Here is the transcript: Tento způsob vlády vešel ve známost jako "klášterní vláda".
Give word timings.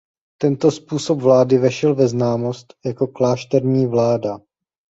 Tento 0.37 0.71
způsob 0.71 1.19
vlády 1.21 1.57
vešel 1.57 1.95
ve 1.95 2.07
známost 2.07 2.73
jako 2.85 3.07
"klášterní 3.07 3.87
vláda". 3.87 4.39